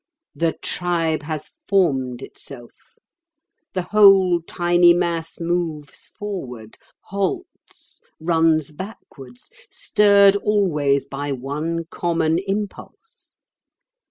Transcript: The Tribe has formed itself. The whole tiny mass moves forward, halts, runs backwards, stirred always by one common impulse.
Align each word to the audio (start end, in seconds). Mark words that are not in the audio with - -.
The 0.33 0.53
Tribe 0.63 1.21
has 1.21 1.51
formed 1.67 2.23
itself. 2.23 2.71
The 3.75 3.83
whole 3.83 4.41
tiny 4.41 4.95
mass 4.95 5.39
moves 5.39 6.07
forward, 6.17 6.79
halts, 7.03 8.01
runs 8.19 8.71
backwards, 8.71 9.51
stirred 9.69 10.35
always 10.37 11.05
by 11.05 11.31
one 11.31 11.85
common 11.91 12.39
impulse. 12.47 13.35